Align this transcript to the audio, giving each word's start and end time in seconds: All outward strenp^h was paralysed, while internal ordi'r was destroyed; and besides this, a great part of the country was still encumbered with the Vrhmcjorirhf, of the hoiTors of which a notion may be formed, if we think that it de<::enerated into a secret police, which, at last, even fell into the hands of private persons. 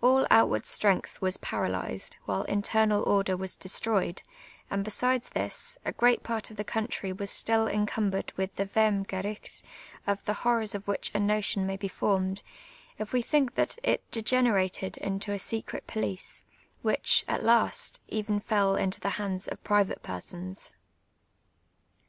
All 0.00 0.26
outward 0.28 0.64
strenp^h 0.64 1.20
was 1.20 1.36
paralysed, 1.36 2.16
while 2.24 2.42
internal 2.46 3.04
ordi'r 3.04 3.38
was 3.38 3.54
destroyed; 3.54 4.20
and 4.68 4.82
besides 4.82 5.28
this, 5.28 5.78
a 5.84 5.92
great 5.92 6.24
part 6.24 6.50
of 6.50 6.56
the 6.56 6.64
country 6.64 7.12
was 7.12 7.30
still 7.30 7.68
encumbered 7.68 8.32
with 8.36 8.56
the 8.56 8.66
Vrhmcjorirhf, 8.66 9.62
of 10.04 10.24
the 10.24 10.32
hoiTors 10.42 10.74
of 10.74 10.88
which 10.88 11.12
a 11.14 11.20
notion 11.20 11.64
may 11.64 11.76
be 11.76 11.86
formed, 11.86 12.42
if 12.98 13.12
we 13.12 13.22
think 13.22 13.54
that 13.54 13.78
it 13.84 14.02
de<::enerated 14.10 14.96
into 14.96 15.30
a 15.30 15.38
secret 15.38 15.86
police, 15.86 16.42
which, 16.80 17.24
at 17.28 17.44
last, 17.44 18.00
even 18.08 18.40
fell 18.40 18.74
into 18.74 18.98
the 18.98 19.10
hands 19.10 19.46
of 19.46 19.62
private 19.62 20.02
persons. 20.02 20.74